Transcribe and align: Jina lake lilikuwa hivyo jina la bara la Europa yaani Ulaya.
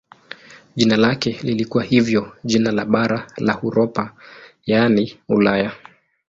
Jina 0.75 0.97
lake 0.97 1.39
lilikuwa 1.43 1.83
hivyo 1.83 2.37
jina 2.43 2.71
la 2.71 2.85
bara 2.85 3.27
la 3.37 3.59
Europa 3.63 4.13
yaani 4.65 5.17
Ulaya. 5.29 5.71